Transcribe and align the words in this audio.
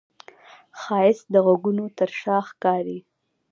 ښایست 0.81 1.25
د 1.33 1.35
غږونو 1.45 1.85
تر 1.97 2.09
شا 2.21 2.37
ښکاري 2.47 2.99